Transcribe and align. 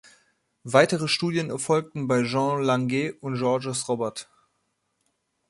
Weitere 0.63 1.07
Studien 1.07 1.51
erfolgten 1.51 2.07
bei 2.07 2.23
Jean 2.23 2.63
Langlais 2.63 3.13
und 3.21 3.35
Georges 3.35 3.87
Robert. 3.87 4.27